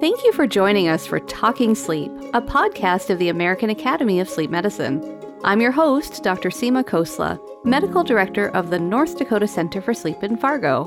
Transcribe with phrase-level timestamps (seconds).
[0.00, 4.30] Thank you for joining us for Talking Sleep, a podcast of the American Academy of
[4.30, 5.04] Sleep Medicine.
[5.44, 6.48] I'm your host, Dr.
[6.48, 10.86] Seema Khosla, Medical Director of the North Dakota Center for Sleep in Fargo.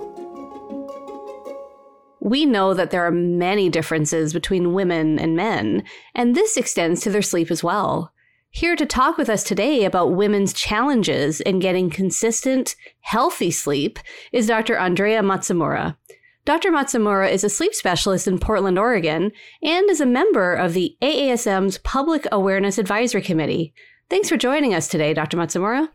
[2.22, 5.84] We know that there are many differences between women and men,
[6.16, 8.12] and this extends to their sleep as well.
[8.50, 14.00] Here to talk with us today about women's challenges in getting consistent, healthy sleep
[14.32, 14.76] is Dr.
[14.76, 15.98] Andrea Matsumura.
[16.46, 16.72] Dr.
[16.72, 21.78] Matsumura is a sleep specialist in Portland, Oregon, and is a member of the AASM's
[21.78, 23.74] Public Awareness Advisory Committee.
[24.10, 25.38] Thanks for joining us today, Dr.
[25.38, 25.88] Matsumura.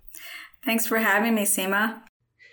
[0.64, 2.00] Thanks for having me, Seema.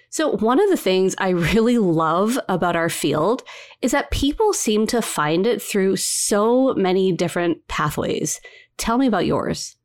[0.10, 3.44] So, one of the things I really love about our field
[3.82, 8.42] is that people seem to find it through so many different pathways.
[8.78, 9.78] Tell me about yours.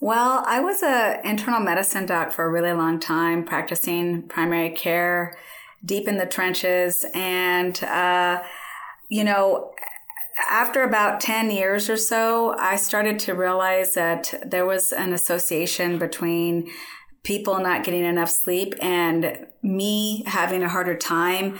[0.00, 5.36] Well, I was an internal medicine doc for a really long time, practicing primary care
[5.84, 7.04] deep in the trenches.
[7.14, 8.42] And, uh,
[9.08, 9.72] you know,
[10.50, 15.98] after about 10 years or so, I started to realize that there was an association
[15.98, 16.70] between
[17.22, 21.58] people not getting enough sleep and me having a harder time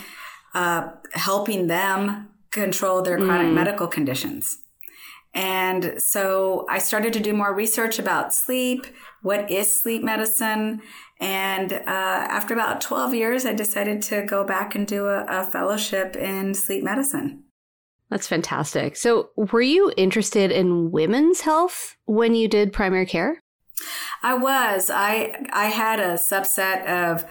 [0.55, 3.55] uh, helping them control their chronic mm.
[3.55, 4.59] medical conditions.
[5.34, 8.86] And so I started to do more research about sleep.
[9.22, 10.80] What is sleep medicine?
[11.20, 15.44] And uh, after about 12 years, I decided to go back and do a, a
[15.44, 17.44] fellowship in sleep medicine.
[18.10, 18.96] That's fantastic.
[18.96, 23.41] So, were you interested in women's health when you did primary care?
[24.22, 24.91] I was.
[24.92, 27.24] I I had a subset of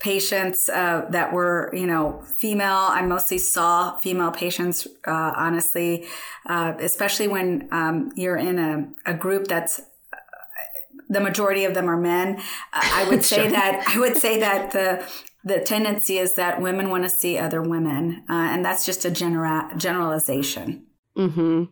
[0.00, 2.88] patients uh, that were, you know, female.
[2.90, 6.06] I mostly saw female patients, uh, honestly,
[6.46, 9.80] uh, especially when um, you're in a, a group that's
[11.08, 12.40] the majority of them are men.
[12.72, 13.50] I would say sure.
[13.50, 15.04] that I would say that the
[15.44, 19.10] the tendency is that women want to see other women, uh, and that's just a
[19.10, 20.86] genera- generalization.
[21.16, 21.64] Hmm.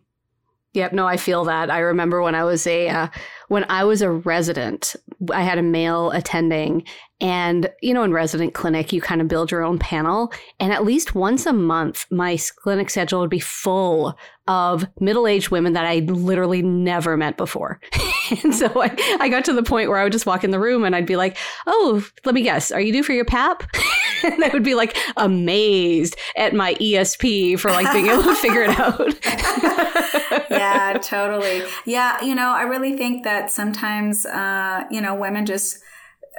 [0.73, 0.93] Yep.
[0.93, 1.71] No, I feel that.
[1.71, 3.07] I remember when I was a uh,
[3.47, 4.95] when I was a resident,
[5.31, 6.83] I had a male attending,
[7.19, 10.31] and, you know, in resident clinic, you kind of build your own panel.
[10.59, 14.15] And at least once a month, my clinic schedule would be full
[14.47, 17.79] of middle aged women that I literally never met before.
[18.43, 20.59] and so I, I got to the point where I would just walk in the
[20.59, 23.63] room and I'd be like, oh, let me guess, are you due for your PAP?
[24.23, 28.61] and they would be like amazed at my ESP for like being able to figure
[28.61, 29.15] it out.
[30.49, 31.63] yeah, totally.
[31.85, 35.79] Yeah, you know, I really think that sometimes, uh, you know, women just,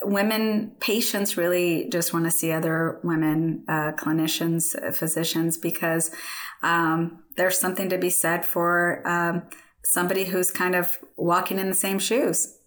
[0.02, 6.10] women patients really just want to see other women uh, clinicians, uh, physicians, because
[6.62, 9.42] um, there's something to be said for um,
[9.84, 12.57] somebody who's kind of walking in the same shoes.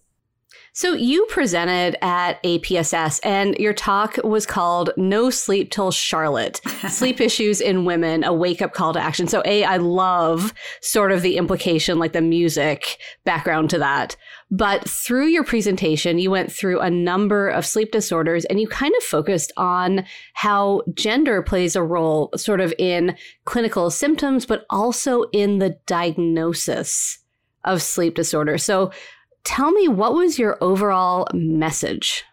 [0.74, 7.20] So you presented at APSS and your talk was called No Sleep Till Charlotte, Sleep
[7.20, 9.28] Issues in Women, a wake up call to action.
[9.28, 14.16] So A, I love sort of the implication, like the music background to that.
[14.50, 18.94] But through your presentation, you went through a number of sleep disorders and you kind
[18.96, 25.24] of focused on how gender plays a role sort of in clinical symptoms, but also
[25.32, 27.18] in the diagnosis
[27.64, 28.58] of sleep disorder.
[28.58, 28.90] So
[29.44, 32.24] tell me what was your overall message?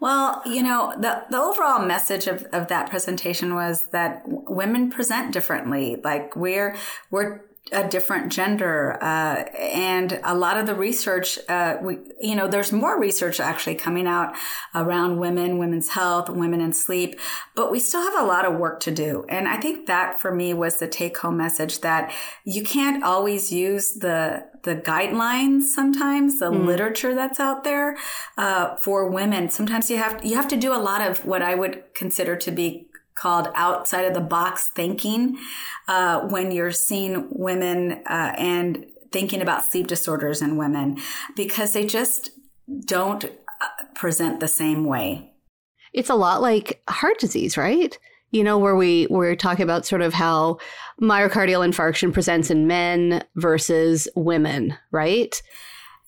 [0.00, 5.32] Well, you know, the, the overall message of, of that presentation was that women present
[5.32, 5.96] differently.
[6.02, 6.76] Like we're,
[7.10, 7.40] we're
[7.72, 12.72] a different gender uh, and a lot of the research uh, we, you know there's
[12.72, 14.34] more research actually coming out
[14.74, 17.18] around women women's health women and sleep
[17.54, 20.34] but we still have a lot of work to do and i think that for
[20.34, 22.12] me was the take home message that
[22.44, 26.64] you can't always use the the guidelines sometimes the mm.
[26.64, 27.96] literature that's out there
[28.36, 31.54] uh, for women sometimes you have you have to do a lot of what i
[31.54, 32.88] would consider to be
[33.18, 35.36] called outside of the box thinking
[35.88, 40.98] uh, when you're seeing women uh, and thinking about sleep disorders in women
[41.34, 42.30] because they just
[42.84, 45.32] don't uh, present the same way.
[45.92, 47.98] It's a lot like heart disease, right?
[48.30, 50.58] You know, where we we're talking about sort of how
[51.00, 55.40] myocardial infarction presents in men versus women, right?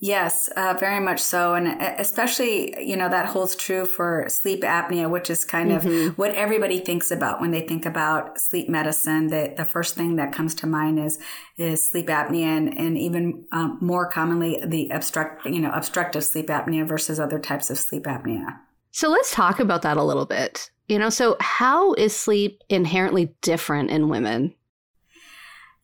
[0.02, 1.54] Yes, uh, very much so.
[1.54, 6.08] And uh, especially, you know, that holds true for sleep apnea, which is kind mm-hmm.
[6.08, 9.26] of what everybody thinks about when they think about sleep medicine.
[9.26, 11.18] The, the first thing that comes to mind is,
[11.58, 16.46] is sleep apnea and, and even um, more commonly the obstruct, you know, obstructive sleep
[16.46, 18.58] apnea versus other types of sleep apnea.
[18.92, 20.70] So let's talk about that a little bit.
[20.90, 24.56] You know, so how is sleep inherently different in women?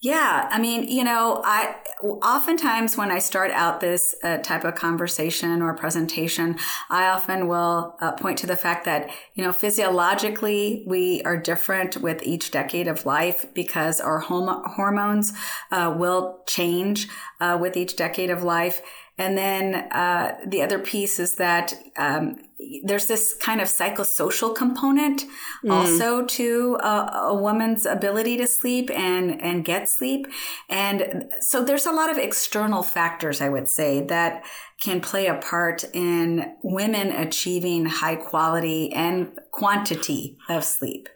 [0.01, 4.75] Yeah, I mean, you know, I oftentimes when I start out this uh, type of
[4.75, 6.59] conversation or presentation,
[6.91, 11.97] I often will uh, point to the fact that, you know, physiologically we are different
[11.99, 15.33] with each decade of life because our hom- hormones
[15.71, 17.09] uh, will change
[17.41, 18.83] uh, with each decade of life.
[19.19, 22.39] And then uh, the other piece is that um,
[22.85, 25.23] there's this kind of psychosocial component
[25.65, 25.71] mm.
[25.71, 30.27] also to a, a, woman's ability to sleep and and get sleep
[30.69, 34.43] and so there's a lot of external factors i would say that
[34.81, 41.09] can play a part in women achieving high quality and quantity of sleep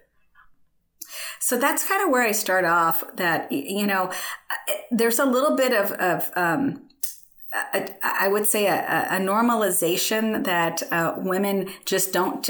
[1.38, 3.02] so that's kind of where I start off.
[3.16, 4.12] That you know,
[4.90, 6.88] there's a little bit of, of um,
[7.52, 12.48] a, I would say a, a normalization that uh, women just don't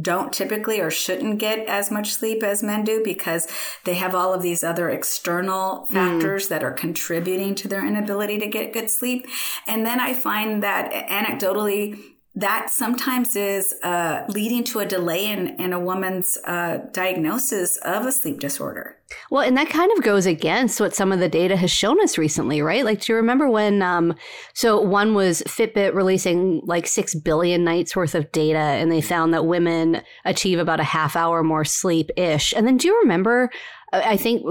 [0.00, 3.48] don't typically or shouldn't get as much sleep as men do because
[3.84, 5.92] they have all of these other external mm.
[5.92, 6.48] factors mm.
[6.50, 9.26] that are contributing to their inability to get good sleep.
[9.66, 15.58] And then I find that anecdotally that sometimes is uh, leading to a delay in,
[15.58, 18.98] in a woman's uh, diagnosis of a sleep disorder.
[19.30, 22.18] Well, and that kind of goes against what some of the data has shown us
[22.18, 22.84] recently, right?
[22.84, 23.80] Like, do you remember when?
[23.80, 24.14] Um,
[24.52, 29.32] so, one was Fitbit releasing like 6 billion nights worth of data, and they found
[29.32, 32.52] that women achieve about a half hour more sleep ish.
[32.52, 33.50] And then, do you remember?
[33.92, 34.42] I think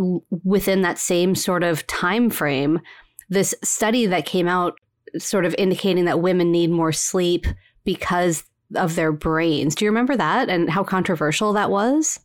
[0.43, 2.79] within that same sort of time frame,
[3.29, 4.73] this study that came out
[5.17, 7.45] sort of indicating that women need more sleep
[7.85, 8.43] because
[8.75, 9.75] of their brains.
[9.75, 12.19] Do you remember that and how controversial that was?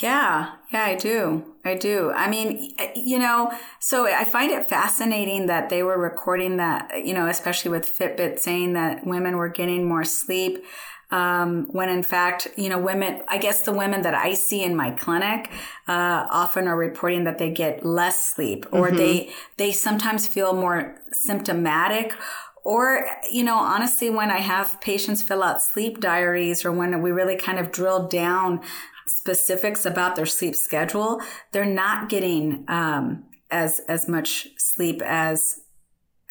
[0.00, 1.44] Yeah, yeah, I do.
[1.64, 2.10] I do.
[2.10, 7.14] I mean, you know, so I find it fascinating that they were recording that, you
[7.14, 10.64] know, especially with Fitbit saying that women were getting more sleep.
[11.10, 14.74] Um, when in fact, you know, women, I guess the women that I see in
[14.74, 15.50] my clinic,
[15.86, 18.96] uh, often are reporting that they get less sleep or mm-hmm.
[18.96, 22.14] they, they sometimes feel more symptomatic
[22.64, 27.10] or, you know, honestly, when I have patients fill out sleep diaries or when we
[27.10, 28.60] really kind of drill down
[29.06, 31.20] specifics about their sleep schedule,
[31.50, 35.60] they're not getting um, as as much sleep as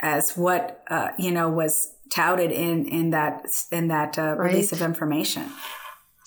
[0.02, 4.52] as what uh, you know was touted in in that in that uh, right.
[4.52, 5.50] release of information.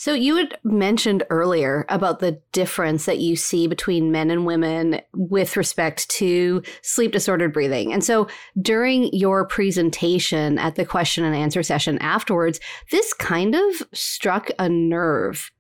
[0.05, 5.01] So you had mentioned earlier about the difference that you see between men and women
[5.15, 7.91] with respect to sleep disordered breathing.
[7.91, 8.29] And so
[8.61, 12.61] during your presentation at the question and answer session afterwards,
[12.91, 15.51] this kind of struck a nerve.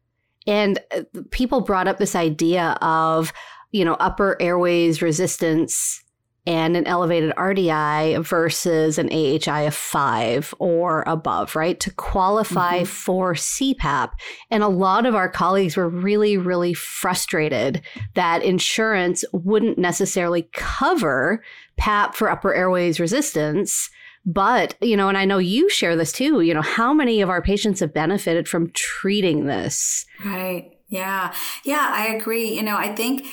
[0.46, 3.32] And uh, people brought up this idea of,
[3.72, 6.03] you know, upper airways resistance
[6.46, 11.80] and an elevated RDI versus an AHI of five or above, right?
[11.80, 12.84] To qualify mm-hmm.
[12.84, 14.10] for CPAP.
[14.50, 17.80] And a lot of our colleagues were really, really frustrated
[18.14, 21.42] that insurance wouldn't necessarily cover
[21.78, 23.88] PAP for upper airways resistance.
[24.26, 27.28] But, you know, and I know you share this too, you know, how many of
[27.28, 30.06] our patients have benefited from treating this?
[30.24, 30.70] Right.
[30.88, 31.34] Yeah.
[31.64, 32.54] Yeah, I agree.
[32.54, 33.26] You know, I think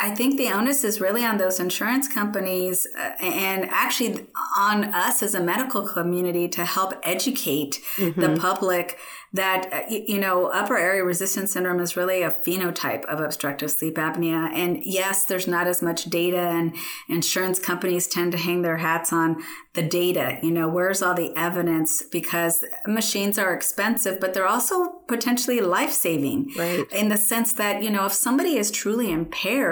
[0.00, 4.26] I think the onus is really on those insurance companies uh, and actually
[4.56, 8.20] on us as a medical community to help educate mm-hmm.
[8.20, 8.98] the public
[9.32, 13.96] that uh, you know upper airway resistance syndrome is really a phenotype of obstructive sleep
[13.96, 16.74] apnea and yes there's not as much data and
[17.10, 19.36] insurance companies tend to hang their hats on
[19.74, 24.92] the data you know where's all the evidence because machines are expensive but they're also
[25.08, 26.90] potentially life-saving right.
[26.90, 29.67] in the sense that you know if somebody is truly impaired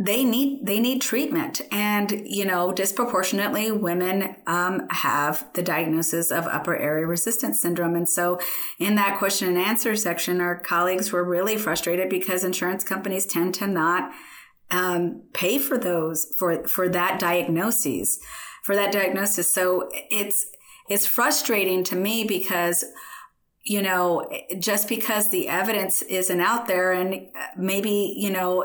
[0.00, 1.60] they need they need treatment.
[1.72, 7.96] And you know disproportionately women um, have the diagnosis of upper airway resistance syndrome.
[7.96, 8.38] And so
[8.78, 13.54] in that question and answer section our colleagues were really frustrated because insurance companies tend
[13.54, 14.12] to not
[14.70, 18.20] um, pay for those for for that diagnosis
[18.68, 19.52] for that diagnosis.
[19.52, 20.44] So it's
[20.90, 22.84] it's frustrating to me because
[23.68, 28.64] you know just because the evidence isn't out there and maybe you know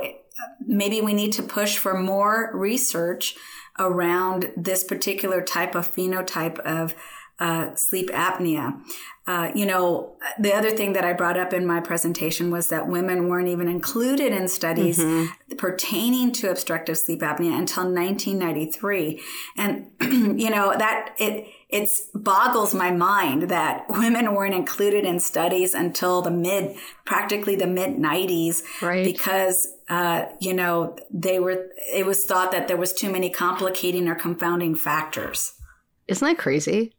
[0.65, 3.35] maybe we need to push for more research
[3.79, 6.95] around this particular type of phenotype of
[7.39, 8.79] uh, sleep apnea.
[9.25, 12.87] Uh, you know, the other thing that I brought up in my presentation was that
[12.87, 15.55] women weren't even included in studies mm-hmm.
[15.55, 19.21] pertaining to obstructive sleep apnea until 1993.
[19.57, 19.91] And,
[20.39, 26.21] you know, that it, it boggles my mind that women weren't included in studies until
[26.21, 28.61] the mid, practically the mid 90s.
[28.81, 29.03] Right.
[29.03, 34.07] Because, uh, you know, they were, it was thought that there was too many complicating
[34.07, 35.53] or confounding factors.
[36.07, 36.93] Isn't that crazy?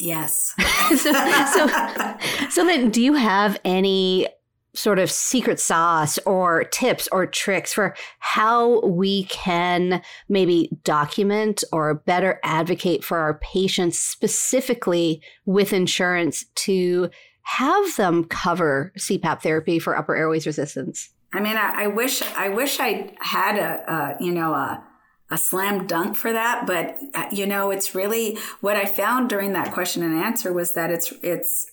[0.00, 0.54] Yes.
[0.88, 1.12] so,
[1.52, 2.16] so,
[2.48, 4.26] so then do you have any
[4.74, 11.94] sort of secret sauce or tips or tricks for how we can maybe document or
[11.94, 17.10] better advocate for our patients specifically with insurance to
[17.42, 21.10] have them cover CPAP therapy for upper airways resistance?
[21.32, 24.84] I mean, I, I wish I wish I had a, a you know a
[25.30, 29.52] a slam dunk for that, but uh, you know, it's really what I found during
[29.52, 31.70] that question and answer was that it's it's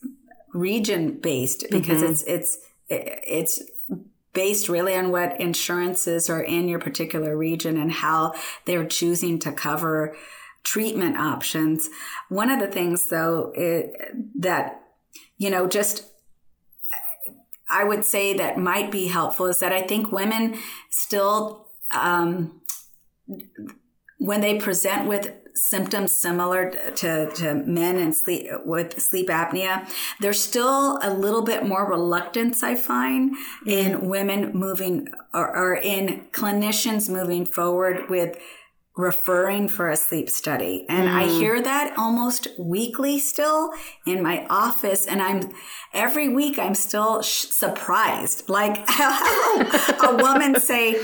[0.53, 2.11] region based because mm-hmm.
[2.11, 2.57] it's it's
[2.89, 3.61] it's
[4.33, 8.33] based really on what insurances are in your particular region and how
[8.65, 10.15] they're choosing to cover
[10.63, 11.89] treatment options.
[12.29, 13.51] One of the things though
[14.39, 14.81] that
[15.37, 16.05] you know just
[17.69, 20.57] I would say that might be helpful is that I think women
[20.89, 22.61] still um,
[24.19, 30.41] when they present with symptoms similar to, to men and sleep with sleep apnea, there's
[30.41, 33.69] still a little bit more reluctance I find mm-hmm.
[33.69, 38.37] in women moving or, or in clinicians moving forward with
[38.97, 40.85] referring for a sleep study.
[40.89, 41.13] And mm.
[41.13, 43.71] I hear that almost weekly still
[44.07, 45.05] in my office.
[45.05, 45.53] And I'm
[45.93, 48.49] every week I'm still sh- surprised.
[48.49, 50.99] Like a woman say,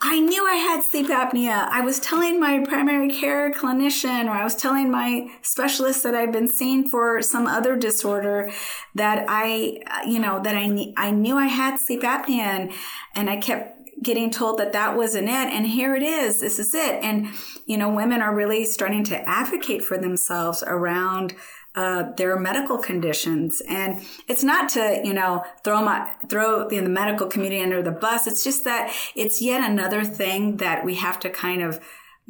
[0.00, 1.68] I knew I had sleep apnea.
[1.70, 6.30] I was telling my primary care clinician or I was telling my specialist that I've
[6.30, 8.52] been seeing for some other disorder
[8.94, 12.72] that I, uh, you know, that I, I knew I had sleep apnea and,
[13.16, 15.30] and I kept getting told that that wasn't it.
[15.30, 16.40] And here it is.
[16.40, 17.02] This is it.
[17.02, 17.28] And,
[17.66, 21.34] you know, women are really starting to advocate for themselves around
[21.74, 23.62] uh, their medical conditions.
[23.68, 27.92] And it's not to, you know, throw my, throw the, the medical community under the
[27.92, 28.26] bus.
[28.26, 31.80] It's just that it's yet another thing that we have to kind of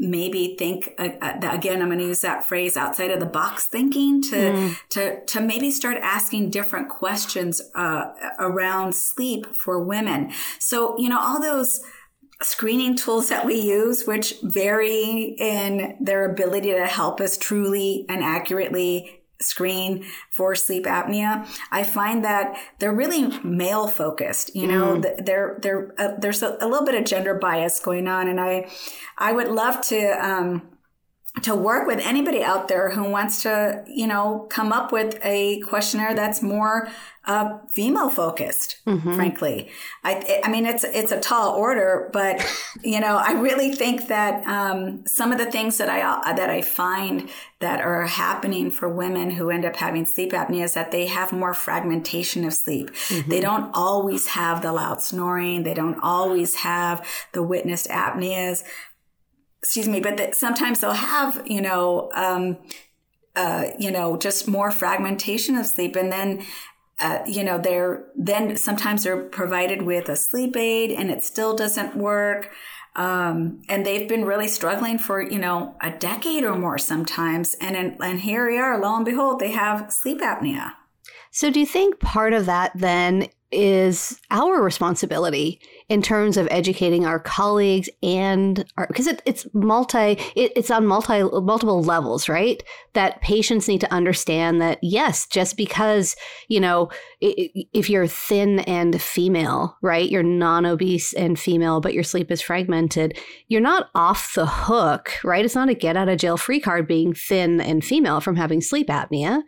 [0.01, 3.67] maybe think uh, uh, again i'm going to use that phrase outside of the box
[3.67, 4.77] thinking to mm.
[4.89, 8.05] to to maybe start asking different questions uh,
[8.39, 10.31] around sleep for women
[10.61, 11.81] so you know all those
[12.43, 18.23] screening tools that we use, which vary in their ability to help us truly and
[18.23, 25.25] accurately screen for sleep apnea i find that they're really male focused you know mm.
[25.25, 28.69] they're, they're, uh, there's a, a, little bit of gender bias going on and i
[29.17, 30.63] i would love to um,
[31.43, 35.61] to work with anybody out there who wants to, you know, come up with a
[35.61, 36.89] questionnaire that's more
[37.29, 38.79] uh, female focused.
[38.87, 39.15] Mm-hmm.
[39.15, 39.69] Frankly,
[40.03, 42.45] I, I mean, it's it's a tall order, but
[42.83, 46.49] you know, I really think that um, some of the things that I uh, that
[46.49, 47.29] I find
[47.61, 51.33] that are happening for women who end up having sleep apnea is that they have
[51.33, 52.91] more fragmentation of sleep.
[52.91, 53.31] Mm-hmm.
[53.31, 55.65] They don't always have the loud snoring.
[55.65, 58.65] They don't always have the witnessed apneas
[59.63, 62.59] excuse me, but that sometimes they'll have, you know, um,
[63.35, 65.97] uh, you know, just more fragmentation of sleep.
[65.97, 66.45] And then,
[67.01, 71.55] uh, you know, they're then sometimes they're provided with a sleep aid and it still
[71.55, 72.51] doesn't work.
[72.97, 77.55] Um, and they've been really struggling for, you know, a decade or more sometimes.
[77.61, 80.73] And, in, and here we are, lo and behold, they have sleep apnea.
[81.31, 87.07] So do you think part of that then is our responsibility in terms of educating
[87.07, 92.63] our colleagues and our because it, it's multi it, it's on multi multiple levels right?
[92.93, 96.15] That patients need to understand that yes just because
[96.49, 96.91] you know
[97.21, 100.11] if you're thin and female right?
[100.11, 103.19] You're non-obese and female but your sleep is fragmented.
[103.49, 105.45] You're not off the hook right?
[105.45, 108.61] It's not a get out of jail free card being thin and female from having
[108.61, 109.43] sleep apnea.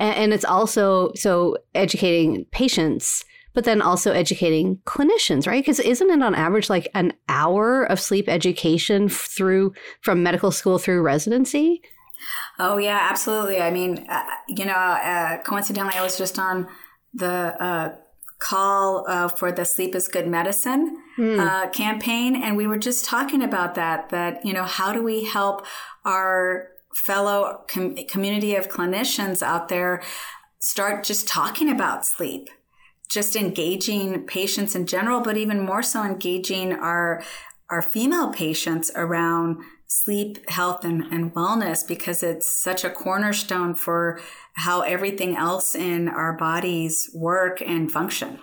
[0.00, 3.24] And, and it's also so educating patients
[3.54, 5.62] but then also educating clinicians, right?
[5.62, 10.78] Because isn't it on average like an hour of sleep education through from medical school
[10.78, 11.80] through residency?
[12.58, 13.60] Oh yeah, absolutely.
[13.60, 16.68] I mean, uh, you know, uh, coincidentally, I was just on
[17.12, 17.94] the uh,
[18.38, 21.72] call uh, for the Sleep is Good Medicine mm.
[21.72, 24.08] campaign, and we were just talking about that.
[24.10, 25.66] That you know, how do we help
[26.04, 30.02] our fellow com- community of clinicians out there
[30.60, 32.48] start just talking about sleep?
[33.10, 37.22] Just engaging patients in general, but even more so engaging our
[37.70, 39.56] our female patients around
[39.86, 44.20] sleep health and, and wellness because it's such a cornerstone for
[44.54, 48.38] how everything else in our bodies work and function.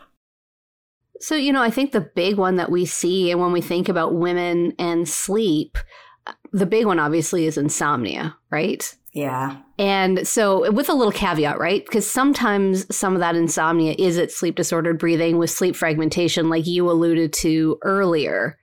[1.20, 3.89] So, you know, I think the big one that we see, and when we think
[3.89, 5.77] about women and sleep,
[6.25, 8.96] uh, the big one obviously is insomnia, right?
[9.13, 9.58] Yeah.
[9.77, 11.86] And so, with a little caveat, right?
[11.86, 16.65] Because sometimes some of that insomnia is at sleep disordered breathing with sleep fragmentation, like
[16.65, 18.58] you alluded to earlier,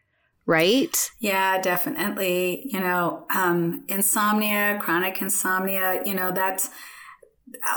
[0.46, 1.10] right?
[1.18, 2.62] Yeah, definitely.
[2.64, 6.70] You know, um, insomnia, chronic insomnia, you know, that's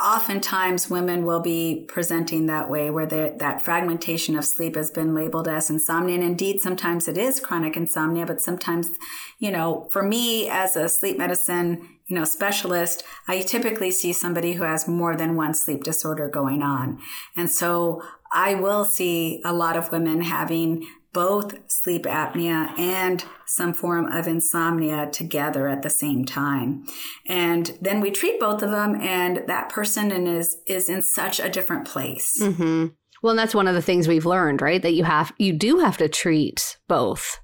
[0.03, 5.47] oftentimes women will be presenting that way where that fragmentation of sleep has been labeled
[5.47, 6.15] as insomnia.
[6.15, 8.89] And indeed sometimes it is chronic insomnia but sometimes
[9.39, 14.53] you know for me as a sleep medicine you know specialist i typically see somebody
[14.53, 16.99] who has more than one sleep disorder going on.
[17.35, 18.01] And so
[18.31, 24.27] i will see a lot of women having both sleep apnea and some form of
[24.27, 26.85] insomnia together at the same time.
[27.27, 31.49] And then we treat both of them and that person is is in such a
[31.49, 32.37] different place.
[32.41, 32.87] Mm-hmm.
[33.21, 34.81] Well, and that's one of the things we've learned, right?
[34.81, 37.39] That you have you do have to treat both.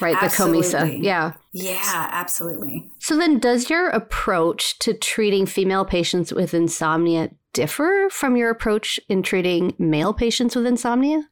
[0.00, 0.68] Right, absolutely.
[0.68, 1.02] the COMISA.
[1.02, 1.32] Yeah.
[1.52, 2.90] Yeah, absolutely.
[2.98, 9.00] So then does your approach to treating female patients with insomnia differ from your approach
[9.08, 11.22] in treating male patients with insomnia?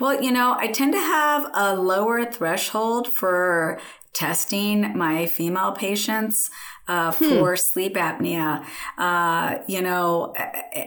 [0.00, 3.80] Well, you know, I tend to have a lower threshold for
[4.12, 6.50] testing my female patients
[6.86, 7.28] uh, hmm.
[7.28, 8.64] for sleep apnea.
[8.96, 10.32] Uh, you know,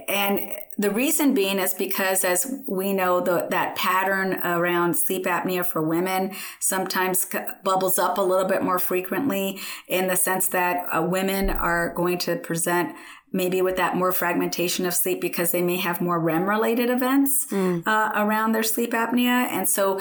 [0.07, 5.65] and the reason being is because, as we know, the, that pattern around sleep apnea
[5.65, 7.27] for women sometimes
[7.63, 12.17] bubbles up a little bit more frequently in the sense that uh, women are going
[12.19, 12.95] to present
[13.31, 17.47] maybe with that more fragmentation of sleep because they may have more REM related events
[17.49, 17.85] mm.
[17.85, 19.47] uh, around their sleep apnea.
[19.49, 19.99] And so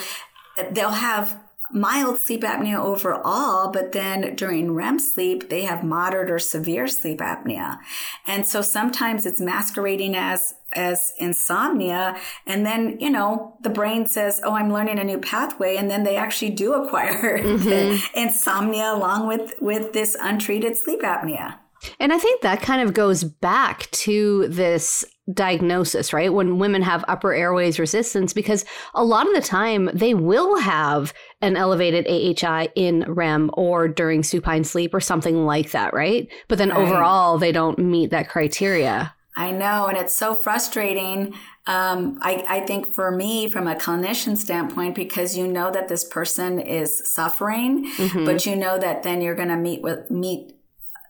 [0.70, 1.40] they'll have
[1.72, 7.18] mild sleep apnea overall, but then during REM sleep, they have moderate or severe sleep
[7.18, 7.78] apnea.
[8.26, 14.40] And so sometimes it's masquerading as as insomnia and then you know the brain says
[14.44, 18.18] oh i'm learning a new pathway and then they actually do acquire mm-hmm.
[18.18, 21.56] insomnia along with with this untreated sleep apnea
[22.00, 26.32] and I think that kind of goes back to this diagnosis, right?
[26.32, 28.64] When women have upper airways resistance, because
[28.94, 34.22] a lot of the time they will have an elevated AHI in REM or during
[34.22, 36.28] supine sleep or something like that, right?
[36.48, 36.78] But then right.
[36.78, 39.14] overall, they don't meet that criteria.
[39.36, 39.86] I know.
[39.86, 41.34] And it's so frustrating.
[41.66, 46.04] Um, I, I think for me, from a clinician standpoint, because you know that this
[46.04, 48.24] person is suffering, mm-hmm.
[48.24, 50.55] but you know that then you're going to meet with, meet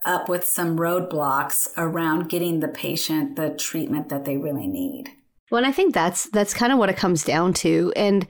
[0.07, 5.09] up with some roadblocks around getting the patient the treatment that they really need.
[5.51, 7.93] Well, and I think that's that's kind of what it comes down to.
[7.95, 8.27] And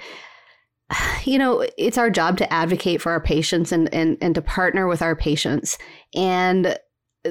[1.23, 4.87] you know, it's our job to advocate for our patients and and and to partner
[4.87, 5.77] with our patients.
[6.15, 6.77] And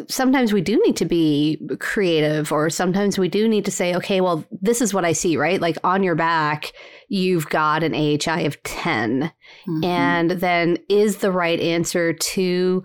[0.09, 4.21] sometimes we do need to be creative or sometimes we do need to say okay
[4.21, 6.73] well this is what i see right like on your back
[7.09, 9.85] you've got an ahi of 10 mm-hmm.
[9.85, 12.83] and then is the right answer to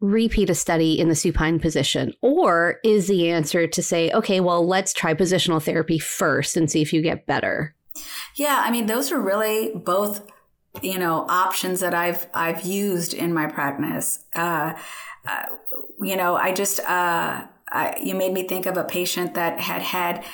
[0.00, 2.14] repeat a study in the supine position?
[2.22, 6.82] Or is the answer to say, okay, well, let's try positional therapy first and see
[6.82, 7.74] if you get better?
[8.36, 10.26] Yeah, I mean, those are really both,
[10.82, 14.24] you know, options that I've I've used in my practice.
[14.34, 14.74] Uh,
[15.26, 15.46] uh,
[16.00, 19.82] you know, I just uh, I, you made me think of a patient that had
[19.82, 20.24] had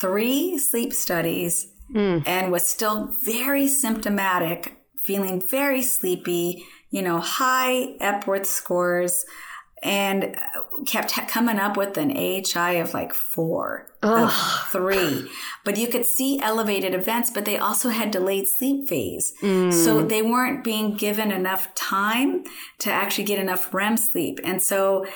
[0.00, 2.22] three sleep studies mm.
[2.26, 9.24] and was still very symptomatic, feeling very sleepy you know, high Epworth scores
[9.82, 10.36] and
[10.86, 14.32] kept coming up with an AHI of like four, of
[14.70, 15.28] three.
[15.64, 19.34] But you could see elevated events, but they also had delayed sleep phase.
[19.42, 19.72] Mm.
[19.72, 22.44] So they weren't being given enough time
[22.78, 24.40] to actually get enough REM sleep.
[24.44, 25.06] And so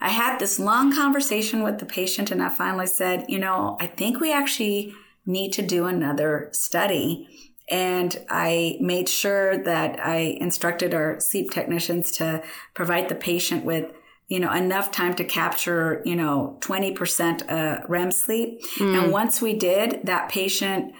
[0.00, 3.88] I had this long conversation with the patient and I finally said, you know, I
[3.88, 4.94] think we actually
[5.26, 12.10] need to do another study and I made sure that I instructed our sleep technicians
[12.12, 12.42] to
[12.74, 13.92] provide the patient with
[14.28, 19.02] you know enough time to capture you know 20% uh, REM sleep mm.
[19.02, 20.92] and once we did that patient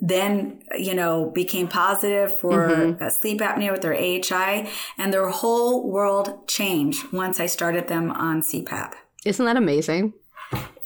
[0.00, 3.08] then you know became positive for mm-hmm.
[3.08, 8.40] sleep apnea with their AHI and their whole world changed once I started them on
[8.40, 8.94] CPAP.
[9.24, 10.14] Isn't that amazing?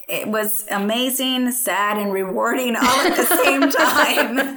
[0.09, 4.55] It was amazing, sad, and rewarding all at the same time.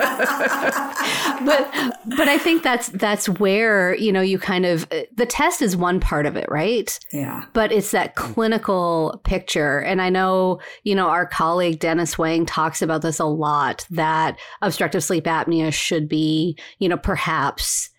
[1.45, 1.71] but
[2.17, 5.75] but I think that's that's where you know you kind of uh, the test is
[5.75, 6.97] one part of it, right?
[7.11, 7.43] Yeah.
[7.51, 12.81] But it's that clinical picture, and I know you know our colleague Dennis Hwang talks
[12.81, 13.85] about this a lot.
[13.89, 17.89] That obstructive sleep apnea should be you know perhaps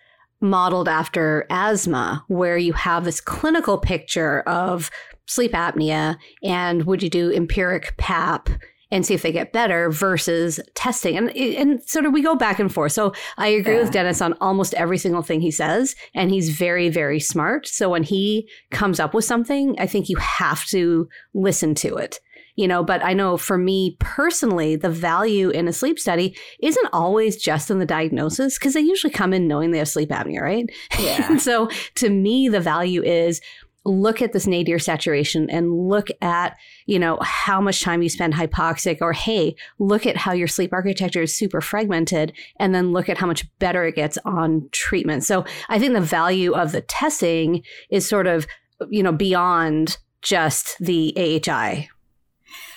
[0.41, 4.91] modeled after asthma, where you have this clinical picture of
[5.27, 8.49] sleep apnea and would you do empiric PAP
[8.93, 11.17] and see if they get better versus testing.
[11.17, 12.93] And and sort of we go back and forth.
[12.93, 13.81] So I agree yeah.
[13.81, 17.67] with Dennis on almost every single thing he says, and he's very very smart.
[17.67, 22.21] So when he comes up with something, I think you have to listen to it.
[22.55, 26.89] You know, but I know for me personally, the value in a sleep study isn't
[26.93, 30.43] always just in the diagnosis because they usually come in knowing they have sleep apnea,
[30.43, 30.67] right?
[31.01, 31.37] Yeah.
[31.39, 33.41] so to me, the value is
[33.85, 38.35] look at this nadir saturation and look at, you know, how much time you spend
[38.35, 43.09] hypoxic or hey, look at how your sleep architecture is super fragmented and then look
[43.09, 45.25] at how much better it gets on treatment.
[45.25, 48.47] So I think the value of the testing is sort of,
[48.89, 51.89] you know, beyond just the AHI.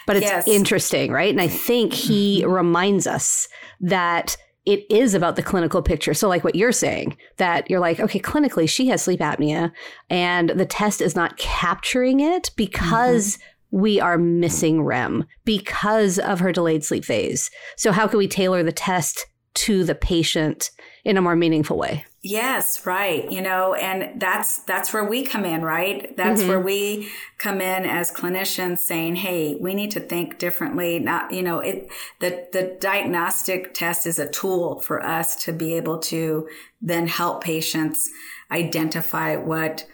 [0.07, 0.47] But it's yes.
[0.47, 1.31] interesting, right?
[1.31, 2.51] And I think he mm-hmm.
[2.51, 3.47] reminds us
[3.81, 6.13] that it is about the clinical picture.
[6.13, 9.71] So, like what you're saying, that you're like, okay, clinically, she has sleep apnea,
[10.09, 13.77] and the test is not capturing it because mm-hmm.
[13.77, 17.51] we are missing REM because of her delayed sleep phase.
[17.77, 20.71] So, how can we tailor the test to the patient
[21.03, 22.05] in a more meaningful way?
[22.27, 23.31] Yes, right.
[23.31, 26.17] You know, and that's that's where we come in, right?
[26.17, 26.49] That's mm-hmm.
[26.49, 31.43] where we come in as clinicians saying, "Hey, we need to think differently." Not, you
[31.43, 31.87] know, it
[32.21, 36.49] the the diagnostic test is a tool for us to be able to
[36.81, 38.09] then help patients
[38.49, 39.85] identify what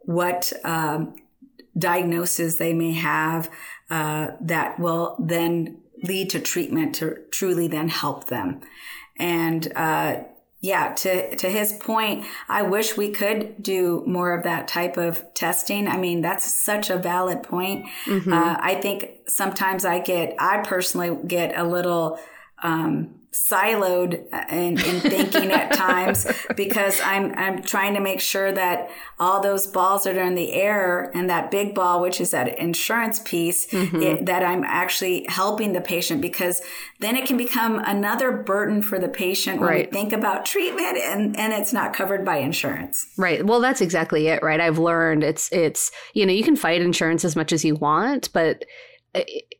[0.00, 1.14] what um,
[1.78, 3.52] diagnosis they may have
[3.88, 8.62] uh, that will then lead to treatment to truly then help them.
[9.16, 10.24] And uh,
[10.60, 15.22] yeah, to, to his point, I wish we could do more of that type of
[15.34, 15.86] testing.
[15.86, 17.86] I mean, that's such a valid point.
[18.06, 18.32] Mm-hmm.
[18.32, 22.18] Uh, I think sometimes I get, I personally get a little,
[22.60, 28.90] um, siloed in, in thinking at times because I'm I'm trying to make sure that
[29.18, 32.58] all those balls that are in the air and that big ball, which is that
[32.58, 34.00] insurance piece, mm-hmm.
[34.02, 36.62] it, that I'm actually helping the patient because
[37.00, 39.86] then it can become another burden for the patient when right.
[39.86, 43.06] we think about treatment and, and it's not covered by insurance.
[43.16, 43.44] Right.
[43.44, 44.60] Well, that's exactly it, right?
[44.60, 48.32] I've learned it's it's you know you can fight insurance as much as you want,
[48.32, 48.64] but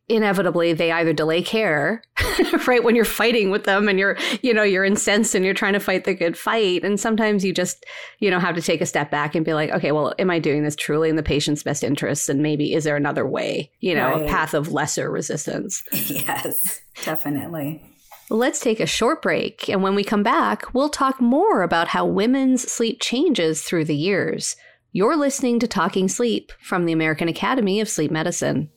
[0.08, 2.02] inevitably they either delay care
[2.66, 5.72] right when you're fighting with them and you're you know you're incensed and you're trying
[5.72, 7.84] to fight the good fight and sometimes you just
[8.18, 10.38] you know have to take a step back and be like okay well am i
[10.38, 13.94] doing this truly in the patient's best interests and maybe is there another way you
[13.94, 14.22] know right.
[14.22, 17.82] a path of lesser resistance yes definitely
[18.30, 22.04] Let's take a short break, and when we come back, we'll talk more about how
[22.04, 24.54] women's sleep changes through the years.
[24.92, 28.68] You're listening to Talking Sleep from the American Academy of Sleep Medicine.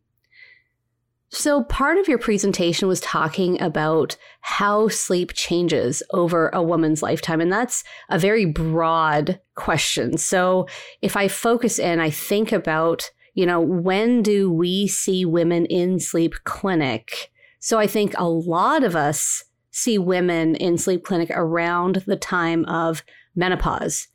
[1.29, 7.41] So, part of your presentation was talking about how sleep changes over a woman's lifetime.
[7.41, 10.17] And that's a very broad question.
[10.17, 10.67] So,
[11.01, 15.99] if I focus in, I think about, you know, when do we see women in
[15.99, 17.31] sleep clinic?
[17.65, 22.63] So I think a lot of us see women in sleep clinic around the time
[22.65, 23.03] of
[23.35, 24.07] menopause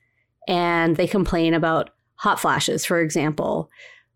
[0.47, 3.69] and they complain about hot flashes, for example.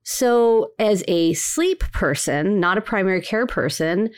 [0.04, 4.10] So, as a sleep person, not a primary care person,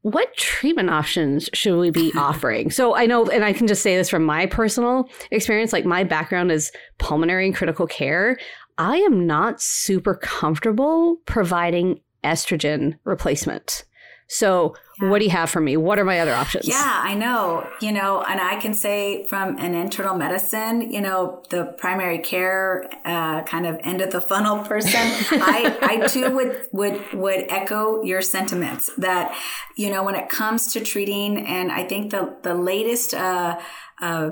[0.00, 2.70] what treatment options should we be offering?
[2.70, 6.04] So I know, and I can just say this from my personal experience, like my
[6.04, 8.38] background is pulmonary and critical care.
[8.78, 13.84] I am not super comfortable providing estrogen replacement.
[14.28, 15.10] So, yeah.
[15.10, 15.76] what do you have for me?
[15.76, 16.66] What are my other options?
[16.66, 17.68] Yeah, I know.
[17.80, 22.88] You know, and I can say from an internal medicine, you know, the primary care
[23.04, 28.02] uh, kind of end of the funnel person, I, I too would would would echo
[28.02, 29.36] your sentiments that
[29.76, 33.14] you know when it comes to treating, and I think the the latest.
[33.14, 33.60] Uh,
[34.00, 34.30] uh,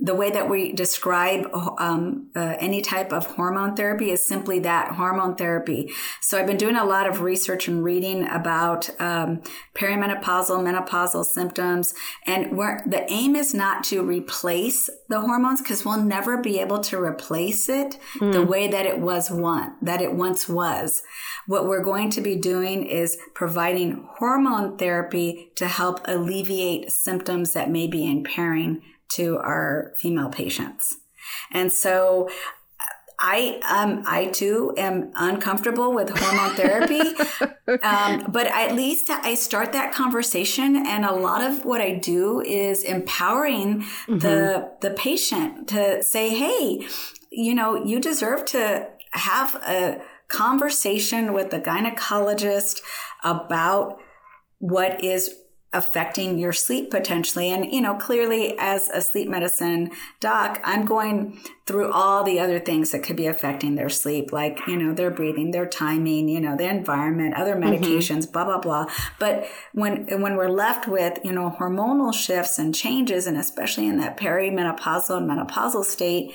[0.00, 4.92] the way that we describe um, uh, any type of hormone therapy is simply that
[4.92, 5.92] hormone therapy.
[6.20, 9.42] So I've been doing a lot of research and reading about um,
[9.74, 11.94] perimenopausal, menopausal symptoms,
[12.26, 17.00] and the aim is not to replace the hormones because we'll never be able to
[17.00, 18.32] replace it mm.
[18.32, 21.02] the way that it was one that it once was.
[21.46, 27.70] What we're going to be doing is providing hormone therapy to help alleviate symptoms that
[27.70, 28.82] may be impairing
[29.12, 30.96] to our female patients.
[31.52, 32.28] And so
[33.20, 37.00] I um I too am uncomfortable with hormone therapy,
[37.82, 42.40] um, but at least I start that conversation, and a lot of what I do
[42.40, 44.18] is empowering mm-hmm.
[44.18, 46.86] the the patient to say, "Hey,
[47.30, 52.80] you know, you deserve to have a conversation with the gynecologist
[53.22, 53.98] about
[54.60, 55.34] what is
[55.72, 57.52] affecting your sleep potentially.
[57.52, 62.58] And, you know, clearly as a sleep medicine doc, I'm going through all the other
[62.58, 66.40] things that could be affecting their sleep, like, you know, their breathing, their timing, you
[66.40, 67.72] know, the environment, other mm-hmm.
[67.72, 68.32] medications, mm-hmm.
[68.32, 68.86] blah, blah, blah.
[69.20, 73.98] But when, when we're left with, you know, hormonal shifts and changes, and especially in
[73.98, 76.32] that perimenopausal and menopausal state,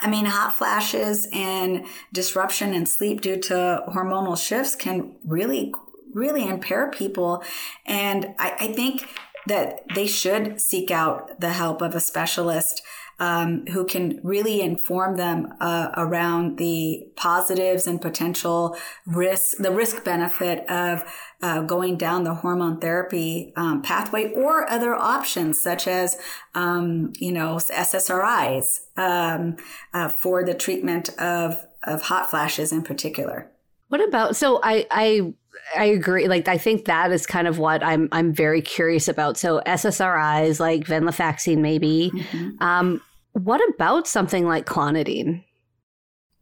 [0.00, 5.74] I mean, hot flashes and disruption in sleep due to hormonal shifts can really
[6.14, 7.42] really impair people.
[7.86, 9.08] And I, I think
[9.46, 12.82] that they should seek out the help of a specialist
[13.20, 20.04] um, who can really inform them uh, around the positives and potential risks, the risk
[20.04, 21.02] benefit of
[21.42, 26.16] uh, going down the hormone therapy um, pathway or other options such as,
[26.54, 29.56] um, you know, SSRIs um,
[29.92, 33.50] uh, for the treatment of, of hot flashes in particular.
[33.88, 35.32] What about so I I
[35.76, 36.28] I agree.
[36.28, 39.36] Like I think that is kind of what I'm I'm very curious about.
[39.36, 42.10] So SSRIs like venlafaxine maybe.
[42.14, 42.62] Mm-hmm.
[42.62, 43.00] Um,
[43.32, 45.44] what about something like clonidine?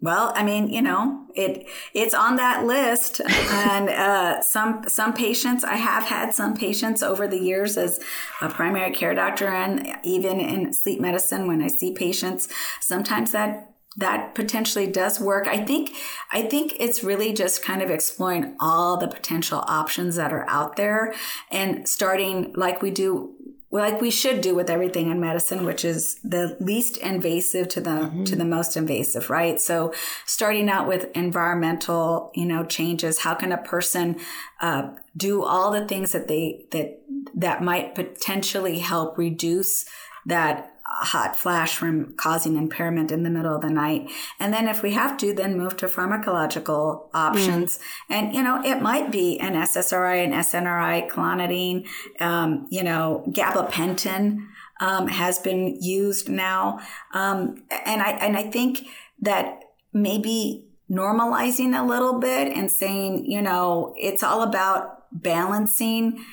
[0.01, 5.65] Well, I mean, you know, it it's on that list, and uh, some some patients
[5.65, 7.99] I have had some patients over the years as
[8.43, 12.49] a primary care doctor, and even in sleep medicine when I see patients,
[12.81, 15.49] sometimes that that potentially does work.
[15.49, 15.91] I think
[16.33, 20.77] I think it's really just kind of exploring all the potential options that are out
[20.77, 21.15] there
[21.51, 23.33] and starting like we do
[23.71, 27.91] like we should do with everything in medicine which is the least invasive to the
[27.91, 28.25] mm-hmm.
[28.25, 29.93] to the most invasive right so
[30.25, 34.17] starting out with environmental you know changes how can a person
[34.61, 37.01] uh, do all the things that they that
[37.35, 39.85] that might potentially help reduce
[40.25, 44.11] that hot flash from causing impairment in the middle of the night.
[44.41, 47.79] And then if we have to, then move to pharmacological options.
[47.79, 47.81] Mm.
[48.11, 51.87] And, you know, it might be an SSRI, an SNRI, clonidine,
[52.21, 54.47] um, you know, gabapentin.
[54.79, 56.81] Um, has been used now,
[57.15, 58.87] um, and I and I think
[59.23, 59.61] that
[59.95, 66.25] maybe normalizing a little bit and saying, you know, it's all about balancing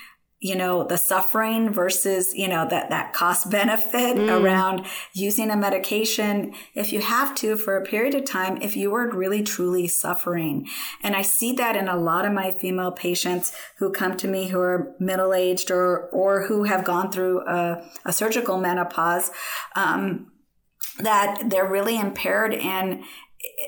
[0.44, 4.30] you know, the suffering versus, you know, that, that cost benefit mm.
[4.30, 6.54] around using a medication.
[6.76, 10.68] If you have to for a period of time, if you are really truly suffering.
[11.02, 14.50] And I see that in a lot of my female patients who come to me
[14.50, 19.32] who are middle aged or, or who have gone through a, a surgical menopause,
[19.78, 20.30] um,
[21.00, 23.04] that they're really impaired and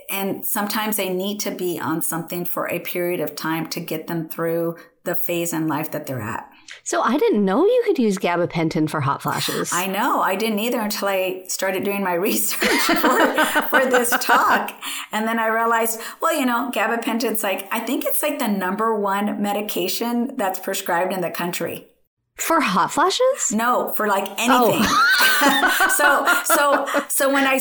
[0.10, 4.08] and sometimes they need to be on something for a period of time to get
[4.08, 6.50] them through the phase in life that they're at.
[6.84, 9.72] So I didn't know you could use gabapentin for hot flashes.
[9.74, 10.22] I know.
[10.22, 14.72] I didn't either until I started doing my research for, for this talk.
[15.12, 18.96] And then I realized, well, you know, gabapentin's like, I think it's like the number
[18.96, 21.88] one medication that's prescribed in the country.
[22.36, 23.54] For hot flashes?
[23.54, 24.82] No, for like anything.
[24.84, 25.06] Oh.
[25.98, 27.60] so so so when I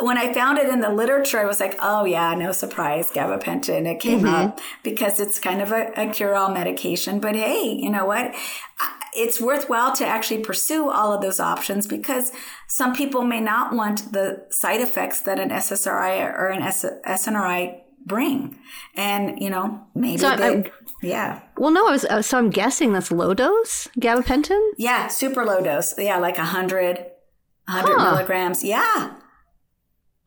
[0.00, 3.86] when I found it in the literature, I was like, oh yeah, no surprise, gabapentin.
[3.86, 4.34] It came mm-hmm.
[4.34, 7.18] up because it's kind of a, a cure all medication.
[7.18, 8.34] But hey, you know what?
[9.14, 12.30] It's worthwhile to actually pursue all of those options because
[12.68, 18.58] some people may not want the side effects that an SSRI or an SNRI bring.
[18.94, 20.70] And, you know, maybe so they,
[21.04, 21.40] yeah.
[21.56, 24.60] Well, no, I was, uh, so I'm guessing that's low dose gabapentin?
[24.76, 25.94] Yeah, super low dose.
[25.98, 28.10] Yeah, like 100, 100 huh.
[28.10, 28.64] milligrams.
[28.64, 29.14] Yeah.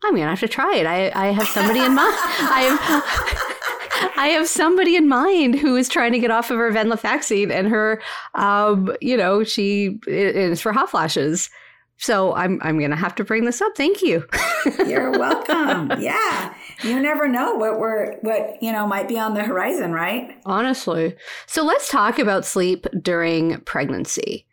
[0.04, 0.86] I'm going to have to try it.
[0.86, 2.14] I, I have somebody in mind.
[2.16, 6.70] I have, I have somebody in mind who is trying to get off of her
[6.70, 8.00] venlafaxine and her,
[8.34, 11.50] um, you know, she is for hot flashes.
[11.98, 13.72] So I'm I'm gonna have to bring this up.
[13.76, 14.24] Thank you.
[14.86, 16.00] You're welcome.
[16.00, 20.36] Yeah, you never know what we're what you know might be on the horizon, right?
[20.44, 21.16] Honestly.
[21.46, 24.46] So let's talk about sleep during pregnancy.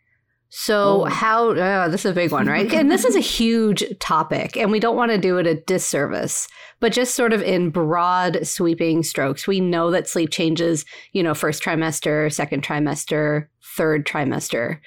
[0.48, 1.04] So oh.
[1.06, 2.72] how uh, this is a big one, right?
[2.72, 6.48] and this is a huge topic, and we don't want to do it a disservice.
[6.78, 10.84] But just sort of in broad sweeping strokes, we know that sleep changes.
[11.12, 14.80] You know, first trimester, second trimester, third trimester.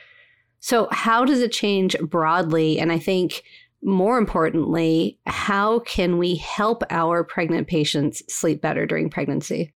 [0.60, 2.80] So, how does it change broadly?
[2.80, 3.44] And I think
[3.84, 9.74] more importantly, how can we help our pregnant patients sleep better during pregnancy?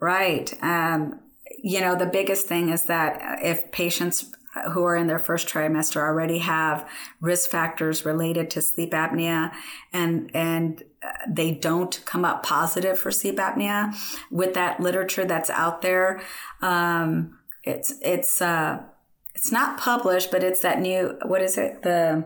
[0.00, 0.52] Right.
[0.62, 1.20] Um,
[1.62, 4.30] you know, the biggest thing is that if patients
[4.72, 6.88] who are in their first trimester already have
[7.20, 9.52] risk factors related to sleep apnea
[9.92, 10.82] and and
[11.28, 13.94] they don't come up positive for sleep apnea
[14.28, 16.20] with that literature that's out there
[16.62, 18.80] um, it's it's uh,
[19.40, 21.82] it's not published, but it's that new, what is it?
[21.82, 22.24] The,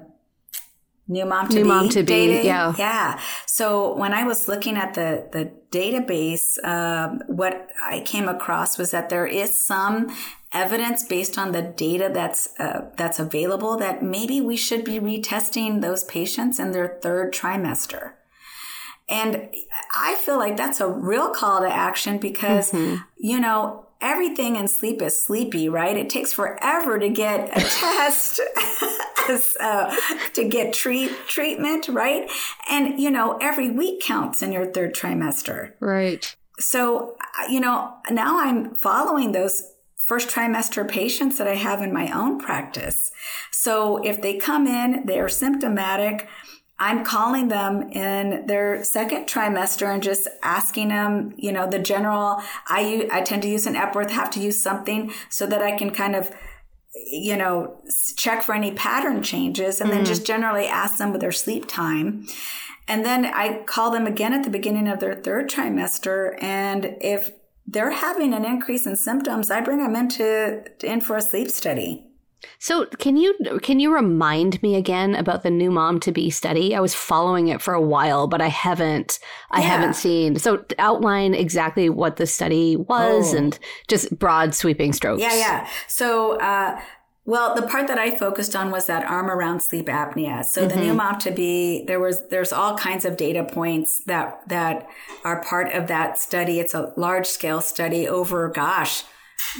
[1.07, 2.75] new mom to New be mom to be, yeah.
[2.79, 3.21] yeah.
[3.47, 8.91] So when i was looking at the the database um, what i came across was
[8.93, 10.15] that there is some
[10.55, 15.83] evidence based on the data that's uh, that's available that maybe we should be retesting
[15.83, 18.13] those patients in their third trimester.
[19.09, 19.51] And
[19.95, 22.73] I feel like that's a real call to action because,
[23.19, 25.97] you know, everything in sleep is sleepy, right?
[25.97, 28.41] It takes forever to get a test,
[29.29, 29.95] as, uh,
[30.35, 32.31] to get treat treatment, right?
[32.71, 35.73] And you know, every week counts in your third trimester.
[35.81, 36.35] Right.
[36.59, 41.93] So, uh, you know, now I'm following those first trimester patients that I have in
[41.93, 43.11] my own practice.
[43.51, 46.29] So if they come in, they're symptomatic.
[46.79, 52.43] I'm calling them in their second trimester and just asking them, you know, the general,
[52.67, 55.91] I, I tend to use an Epworth, have to use something so that I can
[55.91, 56.33] kind of,
[57.07, 57.81] you know,
[58.17, 60.07] check for any pattern changes and then mm-hmm.
[60.07, 62.27] just generally ask them with their sleep time.
[62.89, 66.37] And then I call them again at the beginning of their third trimester.
[66.43, 67.31] And if
[67.67, 72.04] they're having an increase in symptoms, I bring them into, in for a sleep study.
[72.59, 76.75] So can you can you remind me again about the nuMoM2b study?
[76.75, 79.19] I was following it for a while, but I haven't
[79.51, 79.67] I Yeah.
[79.67, 80.39] haven't seen.
[80.39, 83.39] So outline exactly what the study was Oh.
[83.39, 85.23] and just broad sweeping strokes.
[85.23, 85.67] Yeah, yeah.
[85.87, 86.81] So, uh,
[87.27, 90.45] well, the part that I focused on was that arm around sleep apnea.
[90.45, 94.87] So the nuMoM2b there was there's all kinds of data points that that
[95.25, 96.61] are part of that study.
[96.61, 99.05] It's a large scale study over gosh